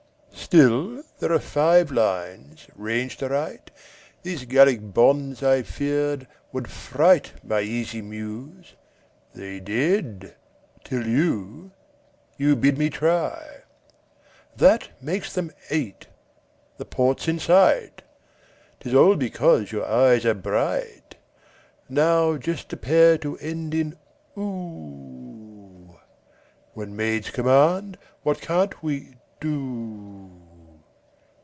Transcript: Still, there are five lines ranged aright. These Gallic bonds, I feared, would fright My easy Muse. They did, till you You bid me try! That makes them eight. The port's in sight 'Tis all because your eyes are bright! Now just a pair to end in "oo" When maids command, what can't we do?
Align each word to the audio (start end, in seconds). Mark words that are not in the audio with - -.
Still, 0.33 1.01
there 1.19 1.31
are 1.31 1.39
five 1.39 1.91
lines 1.91 2.67
ranged 2.75 3.23
aright. 3.23 3.71
These 4.21 4.43
Gallic 4.45 4.79
bonds, 4.93 5.41
I 5.41 5.61
feared, 5.63 6.27
would 6.51 6.67
fright 6.69 7.31
My 7.41 7.61
easy 7.61 8.01
Muse. 8.01 8.75
They 9.33 9.61
did, 9.61 10.35
till 10.83 11.07
you 11.07 11.71
You 12.37 12.57
bid 12.57 12.77
me 12.77 12.89
try! 12.89 13.59
That 14.57 14.89
makes 15.01 15.31
them 15.33 15.53
eight. 15.69 16.07
The 16.77 16.85
port's 16.85 17.29
in 17.29 17.39
sight 17.39 18.01
'Tis 18.81 18.93
all 18.93 19.15
because 19.15 19.71
your 19.71 19.85
eyes 19.85 20.25
are 20.25 20.33
bright! 20.33 21.15
Now 21.87 22.35
just 22.35 22.73
a 22.73 22.77
pair 22.77 23.17
to 23.19 23.37
end 23.37 23.73
in 23.73 23.97
"oo" 24.37 25.97
When 26.73 26.93
maids 26.97 27.29
command, 27.29 27.97
what 28.23 28.41
can't 28.41 28.83
we 28.83 29.15
do? 29.39 29.87